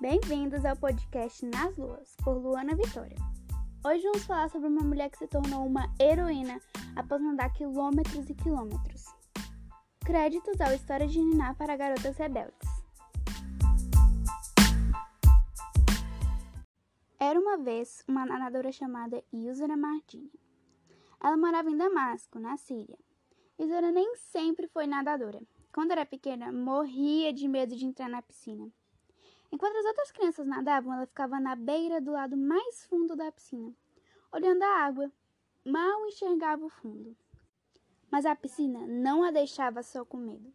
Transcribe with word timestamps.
Bem-vindos 0.00 0.64
ao 0.64 0.74
podcast 0.76 1.44
Nas 1.44 1.76
Luas, 1.76 2.16
por 2.24 2.38
Luana 2.38 2.74
Vitória. 2.74 3.18
Hoje 3.84 4.02
vamos 4.02 4.24
falar 4.24 4.48
sobre 4.48 4.66
uma 4.66 4.80
mulher 4.80 5.10
que 5.10 5.18
se 5.18 5.26
tornou 5.26 5.66
uma 5.66 5.94
heroína 6.00 6.58
após 6.96 7.20
nadar 7.20 7.52
quilômetros 7.52 8.30
e 8.30 8.34
quilômetros. 8.34 9.04
Créditos 10.02 10.58
ao 10.58 10.72
História 10.72 11.06
de 11.06 11.20
Niná 11.20 11.52
para 11.52 11.76
Garotas 11.76 12.16
Rebeldes. 12.16 12.66
Era 17.18 17.38
uma 17.38 17.58
vez 17.58 18.02
uma 18.08 18.24
nadadora 18.24 18.72
chamada 18.72 19.22
Yusra 19.34 19.76
Martini. 19.76 20.32
Ela 21.22 21.36
morava 21.36 21.68
em 21.68 21.76
Damasco, 21.76 22.38
na 22.38 22.56
Síria. 22.56 22.98
Yusra 23.60 23.92
nem 23.92 24.16
sempre 24.16 24.66
foi 24.66 24.86
nadadora. 24.86 25.42
Quando 25.70 25.90
era 25.90 26.06
pequena, 26.06 26.50
morria 26.50 27.34
de 27.34 27.46
medo 27.46 27.76
de 27.76 27.84
entrar 27.84 28.08
na 28.08 28.22
piscina. 28.22 28.72
Enquanto 29.52 29.76
as 29.76 29.84
outras 29.84 30.12
crianças 30.12 30.46
nadavam, 30.46 30.94
ela 30.94 31.06
ficava 31.06 31.40
na 31.40 31.56
beira 31.56 32.00
do 32.00 32.12
lado 32.12 32.36
mais 32.36 32.84
fundo 32.84 33.16
da 33.16 33.32
piscina, 33.32 33.74
olhando 34.32 34.62
a 34.62 34.84
água. 34.84 35.10
Mal 35.64 36.06
enxergava 36.06 36.64
o 36.64 36.70
fundo. 36.70 37.16
Mas 38.10 38.24
a 38.24 38.34
piscina 38.34 38.86
não 38.86 39.24
a 39.24 39.30
deixava 39.30 39.82
só 39.82 40.04
com 40.04 40.16
medo, 40.16 40.52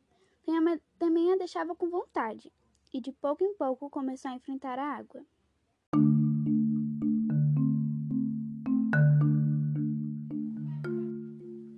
também 0.98 1.32
a 1.34 1.38
deixava 1.38 1.76
com 1.76 1.90
vontade, 1.90 2.52
e 2.94 3.02
de 3.02 3.12
pouco 3.12 3.44
em 3.44 3.54
pouco 3.56 3.90
começou 3.90 4.32
a 4.32 4.36
enfrentar 4.36 4.80
a 4.80 4.98
água. 4.98 5.26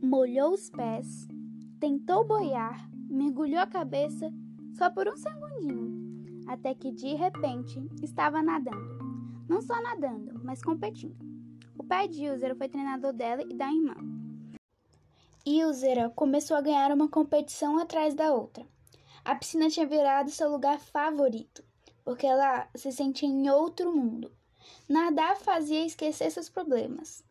Molhou 0.01 0.53
os 0.53 0.69
pés, 0.69 1.27
tentou 1.79 2.23
boiar, 2.23 2.89
mergulhou 3.09 3.59
a 3.59 3.67
cabeça 3.67 4.31
só 4.73 4.89
por 4.89 5.07
um 5.07 5.17
segundinho, 5.17 5.96
até 6.47 6.73
que 6.73 6.91
de 6.91 7.13
repente 7.13 7.79
estava 8.01 8.41
nadando. 8.41 8.97
Não 9.47 9.61
só 9.61 9.81
nadando, 9.81 10.39
mas 10.43 10.61
competindo. 10.61 11.17
O 11.77 11.83
pai 11.83 12.07
de 12.07 12.25
Yuzera 12.25 12.55
foi 12.55 12.67
treinador 12.67 13.13
dela 13.13 13.43
e 13.43 13.53
da 13.53 13.71
irmã. 13.71 13.95
Yuzera 15.47 16.09
começou 16.09 16.57
a 16.57 16.61
ganhar 16.61 16.91
uma 16.91 17.07
competição 17.07 17.77
atrás 17.77 18.13
da 18.13 18.33
outra. 18.33 18.65
A 19.23 19.35
piscina 19.35 19.69
tinha 19.69 19.85
virado 19.85 20.29
seu 20.29 20.49
lugar 20.49 20.79
favorito, 20.79 21.63
porque 22.03 22.25
ela 22.25 22.67
se 22.75 22.91
sentia 22.91 23.27
em 23.27 23.49
outro 23.49 23.95
mundo. 23.95 24.31
Nadar 24.87 25.37
fazia 25.37 25.85
esquecer 25.85 26.31
seus 26.31 26.49
problemas. 26.49 27.23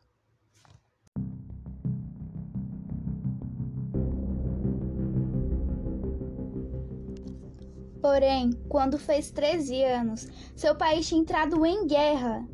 Porém, 8.06 8.52
quando 8.68 9.00
fez 9.00 9.32
13 9.32 9.82
anos, 9.82 10.28
seu 10.54 10.76
país 10.76 11.08
tinha 11.08 11.20
entrado 11.20 11.66
em 11.66 11.88
guerra. 11.88 12.46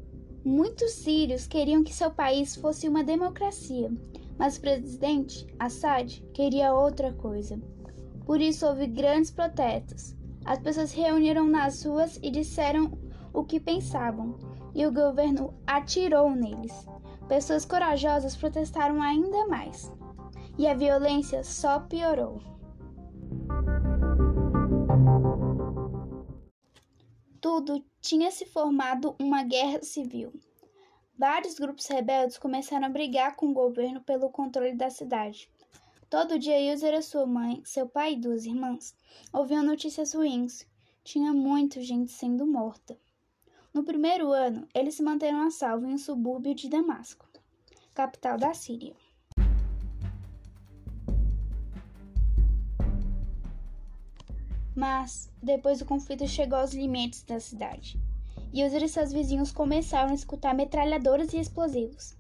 Muitos 0.42 0.92
sírios 0.92 1.47
queriam 1.47 1.84
que 1.84 1.92
seu 1.92 2.11
país 2.11 2.56
fosse 2.56 2.89
uma 2.89 3.05
democracia, 3.05 3.92
mas 4.39 4.56
o 4.56 4.62
presidente 4.62 5.47
Assad 5.58 6.23
queria 6.33 6.73
outra 6.73 7.12
coisa. 7.12 7.61
Por 8.25 8.41
isso 8.41 8.67
houve 8.67 8.86
grandes 8.86 9.30
protestos. 9.30 10.17
As 10.47 10.58
pessoas 10.58 10.89
se 10.89 10.98
reuniram 10.98 11.47
nas 11.47 11.84
ruas 11.84 12.19
e 12.23 12.30
disseram 12.30 12.91
o 13.30 13.45
que 13.45 13.61
pensavam, 13.61 14.39
e 14.75 14.86
o 14.86 14.92
governo 14.92 15.53
atirou 15.67 16.30
neles. 16.30 16.89
Pessoas 17.28 17.67
corajosas 17.67 18.34
protestaram 18.34 19.03
ainda 19.03 19.47
mais, 19.48 19.92
e 20.56 20.67
a 20.67 20.73
violência 20.73 21.45
só 21.45 21.78
piorou. 21.78 22.41
Tudo, 27.52 27.85
tinha 28.01 28.30
se 28.30 28.46
formado 28.46 29.14
uma 29.18 29.42
guerra 29.42 29.83
civil. 29.83 30.33
Vários 31.18 31.58
grupos 31.58 31.86
rebeldes 31.86 32.39
começaram 32.39 32.86
a 32.86 32.90
brigar 32.90 33.36
com 33.36 33.51
o 33.51 33.52
governo 33.52 34.01
pelo 34.01 34.30
controle 34.30 34.74
da 34.74 34.89
cidade. 34.89 35.51
Todo 36.08 36.39
dia 36.39 36.58
Yusera, 36.58 37.02
sua 37.02 37.27
mãe, 37.27 37.61
seu 37.63 37.86
pai 37.86 38.14
e 38.14 38.17
duas 38.17 38.46
irmãs 38.46 38.96
ouviam 39.30 39.63
notícias 39.63 40.14
ruins. 40.14 40.67
Tinha 41.05 41.35
muita 41.35 41.83
gente 41.83 42.11
sendo 42.11 42.46
morta. 42.46 42.98
No 43.74 43.84
primeiro 43.84 44.33
ano, 44.33 44.67
eles 44.74 44.95
se 44.95 45.02
manteram 45.02 45.42
a 45.42 45.51
salvo 45.51 45.86
em 45.86 45.92
um 45.92 45.98
subúrbio 45.98 46.55
de 46.55 46.70
Damasco, 46.70 47.29
capital 47.92 48.39
da 48.39 48.55
Síria. 48.55 48.96
Mas, 54.74 55.30
depois 55.42 55.80
o 55.80 55.84
conflito 55.84 56.27
chegou 56.27 56.58
aos 56.58 56.72
limites 56.72 57.22
da 57.24 57.38
cidade, 57.38 58.00
e 58.52 58.64
os 58.64 58.72
e 58.72 58.88
seus 58.88 59.12
vizinhos 59.12 59.52
começaram 59.52 60.10
a 60.10 60.14
escutar 60.14 60.55
metralhadoras 60.55 61.33
e 61.33 61.38
explosivos. 61.38 62.16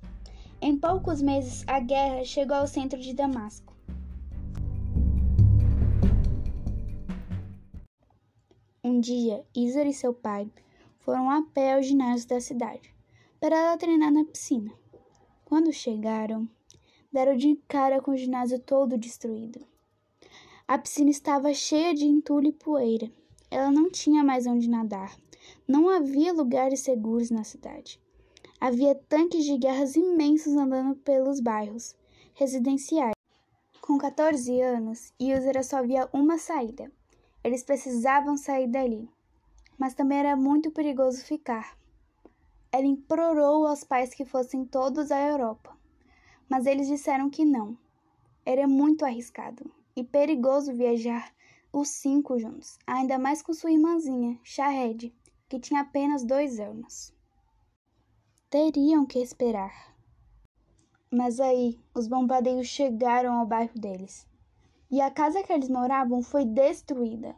Em 0.60 0.78
poucos 0.78 1.20
meses, 1.20 1.64
a 1.66 1.80
guerra 1.80 2.24
chegou 2.24 2.56
ao 2.56 2.66
centro 2.66 3.00
de 3.00 3.14
Damasco. 3.14 3.74
Um 8.84 9.00
dia, 9.00 9.44
Isar 9.54 9.86
e 9.86 9.94
seu 9.94 10.12
pai 10.12 10.50
foram 11.00 11.30
a 11.30 11.42
pé 11.42 11.74
ao 11.74 11.82
ginásio 11.82 12.28
da 12.28 12.40
cidade 12.40 12.94
para 13.40 13.56
ela 13.56 13.76
treinar 13.76 14.12
na 14.12 14.24
piscina. 14.24 14.72
Quando 15.44 15.72
chegaram, 15.72 16.48
deram 17.12 17.36
de 17.36 17.56
cara 17.66 18.00
com 18.00 18.12
o 18.12 18.16
ginásio 18.16 18.58
todo 18.60 18.98
destruído. 18.98 19.71
A 20.72 20.78
piscina 20.78 21.10
estava 21.10 21.52
cheia 21.52 21.94
de 21.94 22.06
entulho 22.06 22.48
e 22.48 22.52
poeira. 22.52 23.12
Ela 23.50 23.70
não 23.70 23.90
tinha 23.90 24.24
mais 24.24 24.46
onde 24.46 24.70
nadar. 24.70 25.14
Não 25.68 25.86
havia 25.86 26.32
lugares 26.32 26.80
seguros 26.80 27.30
na 27.30 27.44
cidade. 27.44 28.00
Havia 28.58 28.94
tanques 28.94 29.44
de 29.44 29.58
guerras 29.58 29.96
imensos 29.96 30.54
andando 30.54 30.96
pelos 30.96 31.40
bairros 31.40 31.94
residenciais. 32.32 33.12
Com 33.82 33.98
14 33.98 34.62
anos, 34.62 35.12
Yusera 35.20 35.62
só 35.62 35.82
via 35.82 36.08
uma 36.10 36.38
saída. 36.38 36.90
Eles 37.44 37.62
precisavam 37.62 38.38
sair 38.38 38.66
dali, 38.66 39.10
mas 39.76 39.92
também 39.92 40.20
era 40.20 40.34
muito 40.36 40.70
perigoso 40.70 41.22
ficar. 41.22 41.76
Ela 42.72 42.86
implorou 42.86 43.66
aos 43.66 43.84
pais 43.84 44.14
que 44.14 44.24
fossem 44.24 44.64
todos 44.64 45.12
à 45.12 45.20
Europa, 45.20 45.76
mas 46.48 46.64
eles 46.64 46.88
disseram 46.88 47.28
que 47.28 47.44
não. 47.44 47.76
Era 48.46 48.66
muito 48.66 49.04
arriscado 49.04 49.70
e 49.94 50.02
perigoso 50.02 50.72
viajar 50.72 51.32
os 51.72 51.88
cinco 51.88 52.38
juntos, 52.38 52.78
ainda 52.86 53.18
mais 53.18 53.42
com 53.42 53.52
sua 53.54 53.72
irmãzinha, 53.72 54.38
Shahed, 54.42 55.14
que 55.48 55.58
tinha 55.58 55.80
apenas 55.80 56.24
dois 56.24 56.60
anos. 56.60 57.14
Teriam 58.50 59.06
que 59.06 59.18
esperar. 59.18 59.96
Mas 61.10 61.40
aí 61.40 61.80
os 61.94 62.06
bombardeios 62.06 62.66
chegaram 62.66 63.34
ao 63.34 63.46
bairro 63.46 63.78
deles, 63.78 64.26
e 64.90 65.00
a 65.00 65.10
casa 65.10 65.42
que 65.42 65.52
eles 65.52 65.68
moravam 65.68 66.22
foi 66.22 66.44
destruída. 66.44 67.34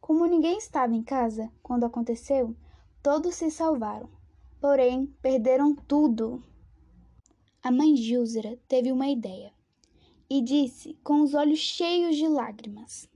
Como 0.00 0.26
ninguém 0.26 0.58
estava 0.58 0.94
em 0.94 1.02
casa 1.02 1.50
quando 1.62 1.84
aconteceu, 1.84 2.54
todos 3.02 3.34
se 3.34 3.50
salvaram, 3.50 4.10
porém 4.60 5.06
perderam 5.22 5.74
tudo. 5.74 6.42
A 7.62 7.70
mãe 7.70 7.96
Gilzera 7.96 8.58
teve 8.68 8.90
uma 8.92 9.08
ideia 9.08 9.52
e 10.30 10.40
disse, 10.40 10.94
com 11.02 11.22
os 11.22 11.34
olhos 11.34 11.58
cheios 11.58 12.16
de 12.16 12.28
lágrimas: 12.28 13.10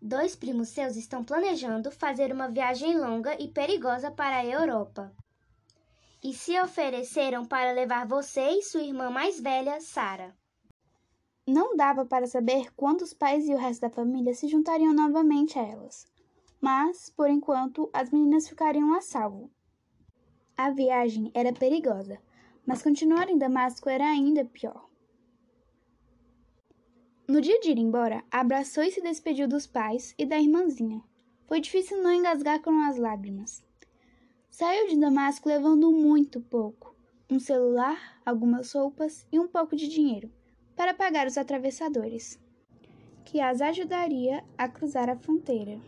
Dois 0.00 0.36
primos 0.36 0.68
seus 0.68 0.94
estão 0.96 1.24
planejando 1.24 1.90
fazer 1.90 2.30
uma 2.30 2.48
viagem 2.48 2.98
longa 2.98 3.34
e 3.42 3.48
perigosa 3.48 4.10
para 4.10 4.36
a 4.36 4.44
Europa. 4.44 5.10
E 6.22 6.34
se 6.34 6.60
ofereceram 6.60 7.46
para 7.46 7.72
levar 7.72 8.06
você 8.06 8.50
e 8.50 8.62
sua 8.62 8.82
irmã 8.82 9.08
mais 9.08 9.40
velha, 9.40 9.80
Sara. 9.80 10.36
Não 11.46 11.74
dava 11.74 12.04
para 12.04 12.26
saber 12.26 12.70
quando 12.74 13.00
os 13.00 13.14
pais 13.14 13.48
e 13.48 13.54
o 13.54 13.58
resto 13.58 13.82
da 13.82 13.90
família 13.90 14.34
se 14.34 14.48
juntariam 14.48 14.92
novamente 14.92 15.58
a 15.58 15.62
elas. 15.62 16.06
Mas, 16.60 17.08
por 17.10 17.28
enquanto, 17.28 17.90
as 17.92 18.10
meninas 18.10 18.48
ficariam 18.48 18.94
a 18.94 19.00
salvo. 19.00 19.50
A 20.56 20.70
viagem 20.70 21.30
era 21.34 21.52
perigosa, 21.52 22.18
mas 22.66 22.82
continuar 22.82 23.28
em 23.28 23.36
Damasco 23.36 23.88
era 23.88 24.04
ainda 24.04 24.44
pior. 24.44 24.88
No 27.26 27.40
dia 27.40 27.58
de 27.60 27.70
ir 27.70 27.78
embora, 27.78 28.22
abraçou 28.30 28.84
e 28.84 28.90
se 28.90 29.00
despediu 29.00 29.48
dos 29.48 29.66
pais 29.66 30.14
e 30.18 30.26
da 30.26 30.38
irmãzinha. 30.38 31.02
Foi 31.46 31.58
difícil 31.58 32.02
não 32.02 32.12
engasgar 32.12 32.60
com 32.60 32.82
as 32.82 32.98
lágrimas. 32.98 33.64
Saiu 34.50 34.88
de 34.88 35.00
Damasco 35.00 35.48
levando 35.48 35.90
muito 35.90 36.38
pouco: 36.38 36.94
um 37.30 37.40
celular, 37.40 38.20
algumas 38.26 38.70
roupas 38.72 39.26
e 39.32 39.40
um 39.40 39.48
pouco 39.48 39.74
de 39.74 39.88
dinheiro 39.88 40.30
para 40.76 40.92
pagar 40.92 41.26
os 41.26 41.38
atravessadores, 41.38 42.38
que 43.24 43.40
as 43.40 43.62
ajudaria 43.62 44.44
a 44.58 44.68
cruzar 44.68 45.08
a 45.08 45.16
fronteira. 45.16 45.80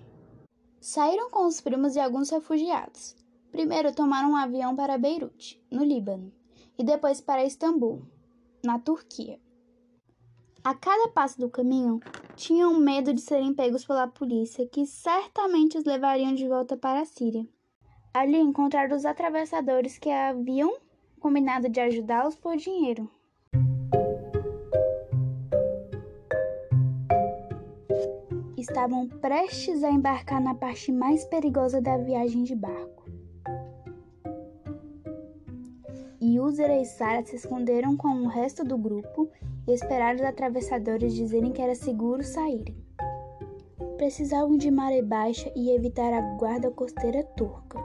Saíram 0.80 1.30
com 1.30 1.46
os 1.46 1.60
primos 1.60 1.96
e 1.96 2.00
alguns 2.00 2.30
refugiados. 2.30 3.14
Primeiro 3.52 3.94
tomaram 3.94 4.30
um 4.30 4.36
avião 4.36 4.74
para 4.74 4.96
Beirute, 4.96 5.62
no 5.70 5.84
Líbano, 5.84 6.32
e 6.78 6.82
depois 6.82 7.20
para 7.20 7.44
Istambul, 7.44 8.02
na 8.64 8.78
Turquia. 8.78 9.38
A 10.66 10.74
cada 10.74 11.06
passo 11.10 11.38
do 11.38 11.48
caminho, 11.48 12.00
tinham 12.34 12.74
medo 12.74 13.14
de 13.14 13.20
serem 13.20 13.54
pegos 13.54 13.84
pela 13.84 14.08
polícia, 14.08 14.66
que 14.66 14.84
certamente 14.84 15.78
os 15.78 15.84
levariam 15.84 16.34
de 16.34 16.48
volta 16.48 16.76
para 16.76 17.02
a 17.02 17.04
Síria. 17.04 17.46
Ali 18.12 18.36
encontraram 18.36 18.96
os 18.96 19.04
atravessadores 19.04 19.96
que 19.96 20.10
haviam 20.10 20.76
combinado 21.20 21.68
de 21.68 21.78
ajudá-los 21.78 22.34
por 22.34 22.56
dinheiro. 22.56 23.08
Estavam 28.58 29.08
prestes 29.08 29.84
a 29.84 29.90
embarcar 29.92 30.40
na 30.40 30.56
parte 30.56 30.90
mais 30.90 31.24
perigosa 31.26 31.80
da 31.80 31.96
viagem 31.96 32.42
de 32.42 32.56
barco. 32.56 33.04
Yusera 36.20 36.76
e 36.76 36.84
Sara 36.84 37.24
se 37.24 37.36
esconderam 37.36 37.96
com 37.96 38.08
o 38.08 38.26
resto 38.26 38.64
do 38.64 38.76
grupo 38.76 39.30
e 39.66 39.72
esperaram 39.72 40.20
os 40.20 40.24
atravessadores 40.24 41.14
dizerem 41.14 41.52
que 41.52 41.60
era 41.60 41.74
seguro 41.74 42.22
saírem. 42.22 42.76
Precisavam 43.96 44.56
de 44.56 44.70
maré 44.70 45.02
baixa 45.02 45.50
e 45.56 45.70
evitar 45.70 46.12
a 46.12 46.20
guarda 46.36 46.70
costeira 46.70 47.22
turca. 47.22 47.78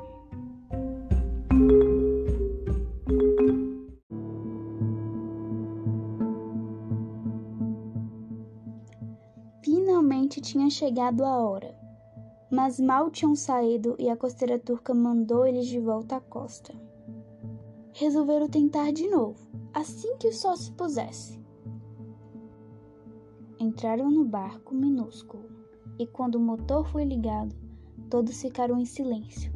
Finalmente 9.64 10.42
tinha 10.42 10.70
chegado 10.70 11.24
a 11.24 11.38
hora, 11.38 11.76
mas 12.52 12.80
mal 12.80 13.10
tinham 13.10 13.36
saído 13.36 13.96
e 13.98 14.10
a 14.10 14.18
costeira 14.18 14.60
turca 14.60 14.94
mandou 14.94 15.46
eles 15.48 15.68
de 15.68 15.80
volta 15.80 16.18
à 16.18 16.20
costa. 16.20 16.74
Resolveram 17.94 18.48
tentar 18.48 18.92
de 18.92 19.10
novo, 19.10 19.40
assim 19.74 20.18
que 20.18 20.28
o 20.28 20.34
sol 20.34 20.58
se 20.58 20.72
pusesse. 20.74 21.41
Entraram 23.62 24.10
no 24.10 24.26
barco 24.26 24.74
minúsculo 24.74 25.46
e, 26.00 26.08
quando 26.08 26.34
o 26.34 26.40
motor 26.40 26.84
foi 26.88 27.06
ligado, 27.06 27.56
todos 28.10 28.42
ficaram 28.42 28.80
em 28.80 28.86
silêncio. 28.86 29.52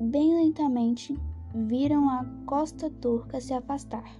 Bem 0.00 0.34
lentamente, 0.34 1.14
viram 1.54 2.08
a 2.08 2.24
costa 2.46 2.88
turca 2.88 3.38
se 3.38 3.52
afastar. 3.52 4.18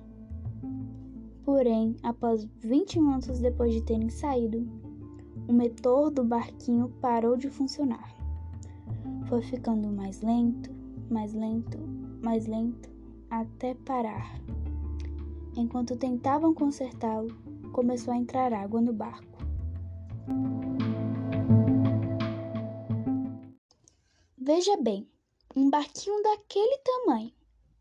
Porém, 1.43 1.97
após 2.03 2.47
20 2.61 3.01
minutos 3.01 3.39
depois 3.39 3.73
de 3.73 3.81
terem 3.81 4.11
saído, 4.11 4.69
o 5.49 5.55
motor 5.55 6.11
do 6.11 6.23
barquinho 6.23 6.91
parou 7.01 7.35
de 7.35 7.49
funcionar. 7.49 8.15
Foi 9.25 9.41
ficando 9.41 9.89
mais 9.89 10.21
lento, 10.21 10.71
mais 11.09 11.33
lento, 11.33 11.79
mais 12.23 12.47
lento, 12.47 12.91
até 13.31 13.73
parar. 13.73 14.39
Enquanto 15.57 15.97
tentavam 15.97 16.53
consertá-lo, 16.53 17.48
começou 17.69 18.13
a 18.13 18.17
entrar 18.17 18.53
água 18.53 18.81
no 18.81 18.93
barco. 18.93 19.39
Veja 24.37 24.77
bem, 24.79 25.07
um 25.55 25.69
barquinho 25.69 26.23
daquele 26.23 26.79
tamanho 26.79 27.33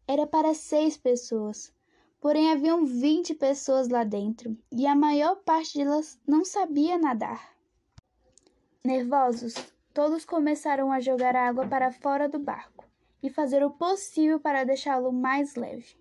era 0.07 0.27
para 0.27 0.53
seis 0.53 0.97
pessoas, 0.97 1.73
porém 2.19 2.51
haviam 2.51 2.85
vinte 2.85 3.33
pessoas 3.33 3.87
lá 3.87 4.03
dentro 4.03 4.57
e 4.71 4.85
a 4.85 4.95
maior 4.95 5.35
parte 5.37 5.77
delas 5.77 6.19
não 6.27 6.43
sabia 6.43 6.97
nadar. 6.97 7.55
Nervosos, 8.83 9.53
todos 9.93 10.25
começaram 10.25 10.91
a 10.91 10.99
jogar 10.99 11.35
água 11.35 11.67
para 11.67 11.91
fora 11.91 12.29
do 12.29 12.39
barco 12.39 12.85
e 13.21 13.29
fazer 13.29 13.63
o 13.63 13.71
possível 13.71 14.39
para 14.39 14.63
deixá-lo 14.63 15.11
mais 15.11 15.55
leve. 15.55 15.97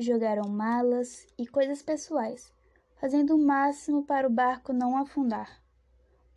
Jogaram 0.00 0.48
malas 0.48 1.26
e 1.36 1.46
coisas 1.46 1.82
pessoais, 1.82 2.50
fazendo 2.96 3.36
o 3.36 3.38
máximo 3.38 4.02
para 4.02 4.26
o 4.26 4.30
barco 4.30 4.72
não 4.72 4.96
afundar. 4.96 5.62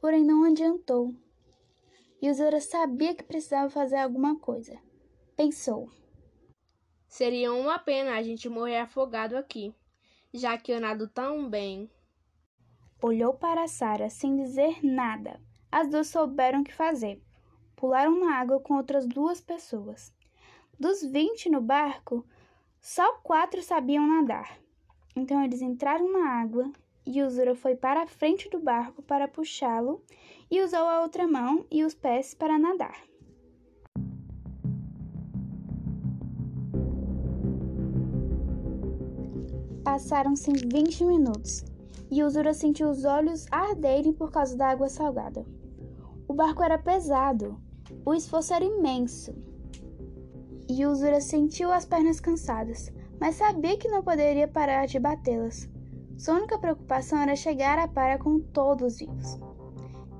Porém, 0.02 0.22
não 0.22 0.44
adiantou. 0.44 1.16
Yuzura 2.22 2.60
sabia 2.60 3.16
que 3.16 3.24
precisava 3.24 3.70
fazer 3.70 4.00
alguma 4.00 4.38
coisa. 4.38 4.78
Pensou: 5.38 5.90
Seria 7.08 7.54
uma 7.54 7.80
pena 7.80 8.18
a 8.18 8.22
gente 8.22 8.50
morrer 8.50 8.80
afogado 8.80 9.38
aqui, 9.38 9.74
já 10.34 10.58
que 10.58 10.74
eu 10.74 10.82
nado 10.82 11.08
tão 11.08 11.50
bem. 11.50 11.90
Olhou 13.02 13.34
para 13.34 13.66
Sara 13.70 14.10
sem 14.10 14.36
dizer 14.36 14.84
nada. 14.84 15.40
As 15.72 15.90
duas 15.90 16.10
souberam 16.10 16.60
o 16.60 16.64
que 16.66 16.74
fazer. 16.74 17.24
Pularam 17.78 18.20
na 18.20 18.36
água 18.36 18.60
com 18.60 18.74
outras 18.74 19.08
duas 19.08 19.40
pessoas. 19.40 20.14
Dos 20.78 21.02
vinte 21.02 21.50
no 21.50 21.62
barco, 21.62 22.28
só 22.84 23.14
quatro 23.24 23.64
sabiam 23.64 24.06
nadar. 24.06 24.60
Então 25.16 25.42
eles 25.42 25.62
entraram 25.62 26.12
na 26.12 26.42
água 26.42 26.70
e 27.06 27.24
Usura 27.24 27.56
foi 27.56 27.76
para 27.76 28.04
a 28.04 28.08
frente 28.08 28.50
do 28.50 28.60
barco 28.60 29.02
para 29.02 29.26
puxá-lo 29.26 30.04
e 30.52 30.62
usou 30.62 30.82
a 30.82 31.02
outra 31.02 31.26
mão 31.26 31.66
e 31.72 31.86
os 31.86 31.94
pés 31.94 32.34
para 32.34 32.60
nadar. 32.60 33.02
Passaram-se 39.86 40.52
20 40.52 41.06
minutos 41.06 41.64
e 42.12 42.22
Usura 42.22 42.54
sentiu 42.54 42.90
os 42.90 43.06
olhos 43.06 43.46
arderem 43.50 44.12
por 44.12 44.30
causa 44.30 44.58
da 44.58 44.68
água 44.68 44.90
salgada. 44.90 45.46
O 46.28 46.34
barco 46.34 46.62
era 46.62 46.78
pesado, 46.78 47.58
o 48.06 48.14
esforço 48.14 48.54
era 48.54 48.66
imenso. 48.66 49.53
Usura 50.70 51.20
sentiu 51.20 51.72
as 51.72 51.86
pernas 51.86 52.20
cansadas, 52.20 52.92
mas 53.20 53.36
sabia 53.36 53.78
que 53.78 53.88
não 53.88 54.02
poderia 54.02 54.48
parar 54.48 54.86
de 54.88 55.00
batê-las. 55.00 55.70
Sua 56.18 56.36
única 56.36 56.58
preocupação 56.58 57.20
era 57.20 57.36
chegar 57.36 57.78
à 57.78 57.88
para 57.88 58.18
com 58.18 58.40
todos 58.40 59.00
vivos. 59.00 59.40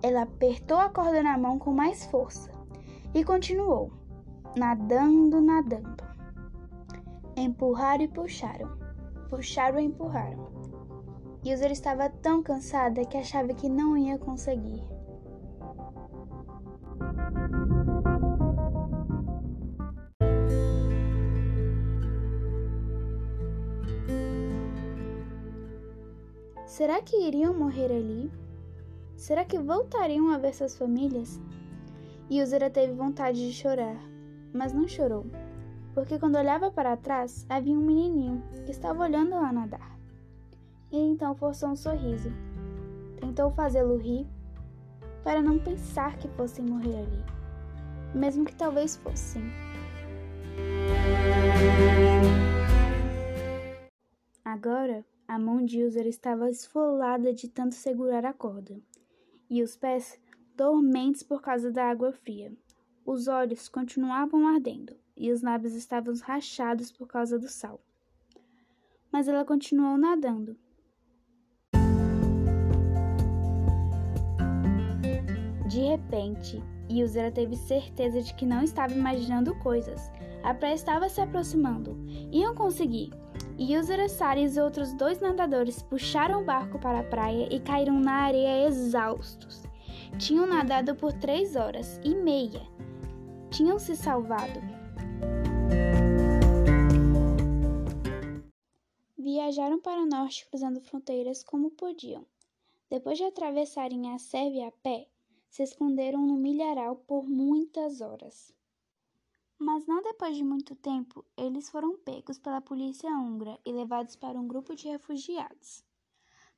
Ela 0.02 0.24
apertou 0.24 0.78
a 0.78 0.90
corda 0.90 1.24
na 1.24 1.38
mão 1.38 1.58
com 1.58 1.72
mais 1.72 2.06
força 2.06 2.52
e 3.14 3.24
continuou, 3.24 3.92
nadando, 4.58 5.40
nadando. 5.42 6.04
Empurraram 7.38 8.04
e 8.04 8.08
puxaram, 8.08 8.78
puxaram 9.30 9.80
e 9.80 9.86
empurraram. 9.86 10.52
User 11.46 11.72
estava 11.72 12.10
tão 12.10 12.44
cansada 12.44 13.06
que 13.06 13.18
achava 13.18 13.54
que 13.54 13.70
não 13.70 13.98
ia 13.98 14.18
conseguir. 14.18 14.93
Será 26.66 27.02
que 27.02 27.16
iriam 27.16 27.54
morrer 27.54 27.92
ali? 27.92 28.32
Será 29.16 29.46
que 29.46 29.60
voltariam 29.60 30.30
a 30.30 30.38
ver 30.38 30.54
suas 30.54 30.78
famílias? 30.78 31.40
Yuzera 32.32 32.70
teve 32.70 32.94
vontade 32.94 33.48
de 33.48 33.54
chorar, 33.54 33.98
mas 34.54 34.74
não 34.74 34.88
chorou, 34.88 35.26
porque 35.94 36.18
quando 36.18 36.38
olhava 36.38 36.72
para 36.72 36.98
trás 36.98 37.46
havia 37.50 37.78
um 37.78 37.82
menininho 37.82 38.42
que 38.66 38.72
estava 38.72 39.04
olhando 39.04 39.32
lá 39.32 39.52
nadar. 39.52 40.00
E 40.92 40.98
então 40.98 41.36
forçou 41.36 41.70
um 41.70 41.76
sorriso. 41.76 42.32
Tentou 43.20 43.52
fazê-lo 43.52 43.98
rir 43.98 44.26
para 45.24 45.42
não 45.42 45.60
pensar 45.60 46.18
que 46.18 46.28
fossem 46.30 46.66
morrer 46.66 46.98
ali, 46.98 47.24
mesmo 48.16 48.46
que 48.46 48.56
talvez 48.56 48.96
fossem. 48.96 49.44
Agora, 54.44 55.06
a 55.28 55.40
mão 55.40 55.64
de 55.64 55.84
User 55.84 56.06
estava 56.06 56.50
esfolada 56.50 57.34
de 57.34 57.48
tanto 57.48 57.76
segurar 57.76 58.26
a 58.26 58.34
corda, 58.34 58.80
e 59.50 59.62
os 59.62 59.76
pés 59.76 60.20
dormentes 60.56 61.24
por 61.24 61.42
causa 61.42 61.72
da 61.72 61.90
água 61.90 62.12
fria. 62.12 62.52
Os 63.06 63.28
olhos 63.28 63.68
continuavam 63.68 64.48
ardendo 64.48 64.96
e 65.16 65.32
os 65.32 65.42
lábios 65.42 65.74
estavam 65.74 66.14
rachados 66.22 66.92
por 66.92 67.08
causa 67.08 67.38
do 67.38 67.48
sal. 67.48 67.82
Mas 69.12 69.28
ela 69.28 69.46
continuou 69.46 69.98
nadando, 69.98 70.58
De 75.74 75.80
repente, 75.80 76.62
Yuzera 76.88 77.32
teve 77.32 77.56
certeza 77.56 78.22
de 78.22 78.32
que 78.36 78.46
não 78.46 78.62
estava 78.62 78.94
imaginando 78.94 79.56
coisas. 79.56 80.12
A 80.44 80.54
praia 80.54 80.76
estava 80.76 81.10
se 81.10 81.20
aproximando. 81.20 81.98
Iam 82.32 82.54
conseguir. 82.54 83.10
Yuzera, 83.60 84.10
Sara 84.10 84.40
e 84.40 84.46
os 84.46 84.58
outros 84.58 84.94
dois 84.94 85.20
nadadores 85.20 85.84
puxaram 85.84 86.42
o 86.42 86.46
barco 86.46 86.80
para 86.80 87.02
a 87.02 87.04
praia 87.04 87.48
e 87.52 87.60
caíram 87.60 88.00
na 88.00 88.24
areia 88.24 88.68
exaustos. 88.68 89.64
Tinham 90.18 90.48
nadado 90.48 90.96
por 90.96 91.14
três 91.14 91.56
horas 91.56 92.00
e 92.04 92.16
meia. 92.16 92.62
Tinham 93.52 93.78
se 93.78 93.96
salvado. 93.96 94.60
Viajaram 99.16 99.80
para 99.80 100.02
o 100.02 100.06
norte 100.06 100.48
cruzando 100.50 100.82
fronteiras 100.82 101.44
como 101.44 101.72
podiam. 101.72 102.26
Depois 102.90 103.18
de 103.18 103.24
atravessarem 103.24 104.12
a 104.12 104.18
Sérvia 104.18 104.68
a 104.68 104.72
pé, 104.72 105.08
se 105.50 105.62
esconderam 105.62 106.26
no 106.26 106.36
milharal 106.36 106.96
por 106.96 107.28
muitas 107.28 108.02
horas. 108.02 108.52
Mas 109.58 109.86
não 109.86 110.02
depois 110.02 110.36
de 110.36 110.44
muito 110.44 110.76
tempo, 110.76 111.24
eles 111.38 111.70
foram 111.70 111.98
pegos 111.98 112.38
pela 112.38 112.60
polícia 112.60 113.10
húngara 113.10 113.60
e 113.66 113.72
levados 113.72 114.16
para 114.16 114.40
um 114.40 114.48
grupo 114.48 114.76
de 114.76 114.88
refugiados. 114.88 115.84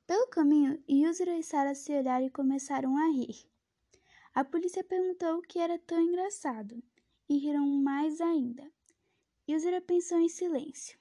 Pelo 0.06 0.26
caminho, 0.28 0.82
Yusra 0.88 1.38
e 1.38 1.42
Sara 1.42 1.74
se 1.74 1.92
olharam 1.92 2.26
e 2.26 2.30
começaram 2.30 2.96
a 2.96 3.08
rir. 3.08 3.46
A 4.34 4.44
polícia 4.44 4.82
perguntou 4.82 5.38
o 5.38 5.42
que 5.42 5.58
era 5.58 5.78
tão 5.78 6.00
engraçado 6.00 6.82
e 7.28 7.38
riram 7.38 7.66
mais 7.66 8.20
ainda. 8.20 8.70
Yusra 9.48 9.80
pensou 9.80 10.18
em 10.18 10.28
silêncio. 10.28 10.98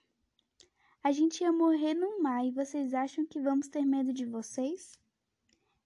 A 1.03 1.11
gente 1.11 1.41
ia 1.41 1.51
morrer 1.51 1.93
no 1.93 2.21
mar 2.21 2.45
e 2.45 2.51
vocês 2.51 2.93
acham 2.93 3.25
que 3.25 3.39
vamos 3.39 3.67
ter 3.67 3.85
medo 3.85 4.13
de 4.13 4.25
vocês? 4.25 4.99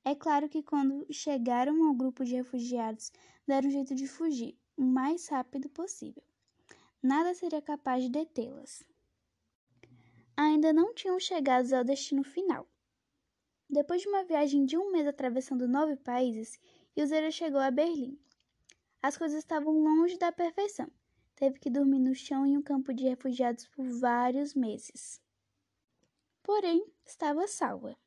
É 0.03 0.15
claro 0.15 0.49
que 0.49 0.63
quando 0.63 1.05
chegaram 1.11 1.85
ao 1.85 1.93
grupo 1.93 2.25
de 2.25 2.35
refugiados, 2.35 3.11
deram 3.45 3.69
jeito 3.69 3.93
de 3.93 4.07
fugir 4.07 4.58
o 4.79 4.83
mais 4.83 5.27
rápido 5.27 5.69
possível. 5.69 6.23
Nada 7.03 7.33
seria 7.33 7.61
capaz 7.61 8.03
de 8.03 8.09
detê-las. 8.09 8.83
Ainda 10.35 10.73
não 10.73 10.93
tinham 10.93 11.19
chegado 11.19 11.71
ao 11.73 11.83
destino 11.83 12.23
final. 12.23 12.67
Depois 13.69 14.01
de 14.01 14.07
uma 14.07 14.23
viagem 14.23 14.65
de 14.65 14.77
um 14.77 14.91
mês 14.91 15.05
atravessando 15.05 15.67
nove 15.67 15.95
países, 15.97 16.59
Yuzera 16.97 17.29
chegou 17.29 17.59
a 17.59 17.69
Berlim. 17.69 18.17
As 19.01 19.17
coisas 19.17 19.37
estavam 19.37 19.83
longe 19.83 20.17
da 20.17 20.31
perfeição 20.31 20.89
teve 21.39 21.57
que 21.57 21.69
dormir 21.69 21.99
no 21.99 22.13
chão 22.13 22.45
em 22.45 22.57
um 22.57 22.61
campo 22.61 22.93
de 22.93 23.05
refugiados 23.05 23.65
por 23.67 23.87
vários 23.87 24.53
meses. 24.53 25.21
Porém, 26.43 26.85
estava 27.05 27.47
salva. 27.47 27.97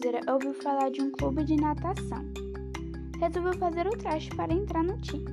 Yusera 0.00 0.32
ouviu 0.32 0.54
falar 0.54 0.90
de 0.90 1.02
um 1.02 1.10
clube 1.10 1.44
de 1.44 1.56
natação. 1.56 2.24
Resolveu 3.20 3.52
fazer 3.58 3.86
o 3.86 3.90
traste 3.90 4.34
para 4.34 4.50
entrar 4.50 4.82
no 4.82 4.96
time. 4.96 5.26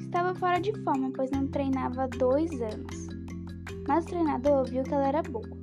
Estava 0.00 0.34
fora 0.34 0.58
de 0.58 0.72
forma, 0.82 1.10
pois 1.14 1.30
não 1.30 1.46
treinava 1.48 2.04
há 2.04 2.06
dois 2.06 2.50
anos. 2.62 3.08
Mas 3.86 4.04
o 4.04 4.08
treinador 4.08 4.64
viu 4.64 4.82
que 4.82 4.94
ela 4.94 5.08
era 5.08 5.22
boa 5.22 5.62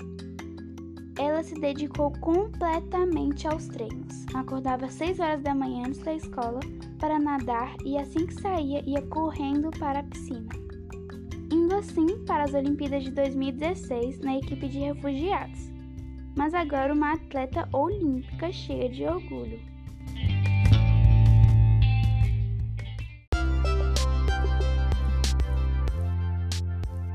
ela 1.18 1.44
se 1.44 1.54
dedicou 1.56 2.14
completamente 2.22 3.46
aos 3.46 3.68
treinos. 3.68 4.26
Acordava 4.34 4.86
às 4.86 4.94
6 4.94 5.20
horas 5.20 5.42
da 5.42 5.54
manhã 5.54 5.88
antes 5.88 6.00
da 6.00 6.14
escola 6.14 6.62
para 6.98 7.20
nadar 7.20 7.76
e 7.84 7.98
assim 7.98 8.26
que 8.26 8.40
saía 8.42 8.82
ia 8.88 9.02
correndo 9.08 9.70
para 9.72 10.00
a 10.00 10.04
piscina. 10.04 10.48
Indo 11.52 11.76
assim 11.76 12.24
para 12.26 12.46
as 12.46 12.54
Olimpíadas 12.54 13.04
de 13.04 13.12
2016 13.12 14.22
na 14.22 14.38
equipe 14.38 14.70
de 14.70 14.80
refugiados. 14.80 15.79
Mas 16.40 16.54
agora 16.54 16.94
uma 16.94 17.12
atleta 17.12 17.68
olímpica 17.74 18.50
cheia 18.50 18.90
de 18.90 19.04
orgulho. 19.04 19.60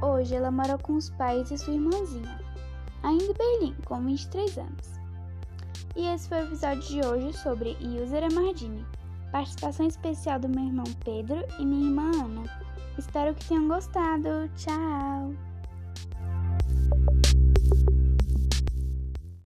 Hoje 0.02 0.34
ela 0.34 0.50
mora 0.50 0.76
com 0.76 0.92
os 0.92 1.08
pais 1.08 1.50
e 1.50 1.56
sua 1.56 1.72
irmãzinha 1.72 2.38
ainda 3.02 3.24
em 3.24 3.32
Berlim, 3.32 3.74
com 3.86 3.98
23 4.02 4.58
anos. 4.58 5.00
E 5.96 6.06
esse 6.06 6.28
foi 6.28 6.42
o 6.42 6.44
episódio 6.44 6.82
de 6.82 7.06
hoje 7.06 7.32
sobre 7.38 7.78
User 7.80 8.24
Amardini, 8.24 8.84
participação 9.32 9.86
especial 9.86 10.38
do 10.38 10.50
meu 10.50 10.66
irmão 10.66 10.84
Pedro 11.02 11.42
e 11.58 11.64
minha 11.64 11.86
irmã 11.86 12.10
Ana. 12.22 12.42
Espero 12.98 13.34
que 13.34 13.46
tenham 13.46 13.68
gostado. 13.68 14.50
Tchau! 14.54 15.34